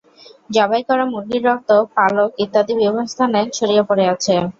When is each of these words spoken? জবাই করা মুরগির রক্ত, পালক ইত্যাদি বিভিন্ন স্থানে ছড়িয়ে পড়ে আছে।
জবাই 0.49 0.81
করা 0.89 1.05
মুরগির 1.11 1.43
রক্ত, 1.47 1.69
পালক 1.95 2.29
ইত্যাদি 2.43 2.73
বিভিন্ন 2.79 2.99
স্থানে 3.05 3.39
ছড়িয়ে 3.55 3.83
পড়ে 3.89 4.05
আছে। 4.13 4.33